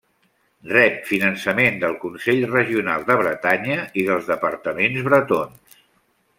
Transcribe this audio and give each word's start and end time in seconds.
Rep 0.69 0.95
finançament 1.09 1.77
del 1.83 1.93
Consell 2.07 2.41
Regional 2.53 3.07
de 3.11 3.19
Bretanya 3.21 3.79
i 4.05 4.09
dels 4.11 4.33
departaments 4.35 5.09
bretons. 5.13 5.81